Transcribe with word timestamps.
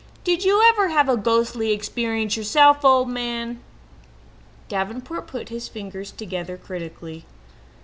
Did 0.23 0.43
you 0.43 0.67
ever 0.67 0.87
have 0.87 1.07
a 1.09 1.15
ghostly 1.15 1.71
experience 1.71 2.35
yourself, 2.35 2.83
old 2.83 3.07
man?" 3.07 3.59
Davenport 4.67 5.27
put 5.27 5.49
his 5.49 5.67
finger 5.67 6.03
tips 6.03 6.17
critically 6.65 6.89
together. 7.17 7.27